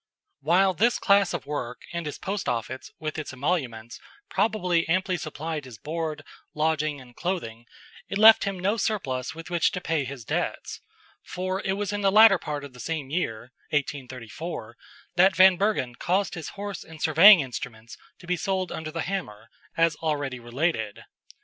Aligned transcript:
While 0.39 0.73
this 0.73 0.97
class 0.97 1.31
of 1.31 1.45
work 1.45 1.83
and 1.93 2.07
his 2.07 2.17
post 2.17 2.49
office, 2.49 2.89
with 2.97 3.19
its 3.19 3.33
emoluments, 3.33 3.99
probably 4.31 4.89
amply 4.89 5.15
supplied 5.15 5.63
his 5.65 5.77
board, 5.77 6.23
lodging 6.55 6.99
and 6.99 7.15
clothing, 7.15 7.67
it 8.09 8.17
left 8.17 8.45
him 8.45 8.57
no 8.57 8.77
surplus 8.77 9.35
with 9.35 9.51
which 9.51 9.69
to 9.73 9.79
pay 9.79 10.03
his 10.03 10.25
debts, 10.25 10.81
for 11.21 11.61
it 11.63 11.73
was 11.73 11.93
in 11.93 12.01
the 12.01 12.11
latter 12.11 12.39
part 12.39 12.63
of 12.63 12.73
that 12.73 12.79
same 12.79 13.11
year 13.11 13.51
(1834) 13.69 14.75
that 15.17 15.35
Van 15.35 15.55
Bergen 15.55 15.93
caused 15.93 16.33
his 16.33 16.49
horse 16.57 16.83
and 16.83 16.99
surveying 16.99 17.39
instruments 17.41 17.95
to 18.17 18.25
be 18.25 18.35
sold 18.35 18.71
under 18.71 18.89
the 18.89 19.01
hammer, 19.01 19.51
as 19.77 19.93
already 19.97 20.39
related. 20.39 21.03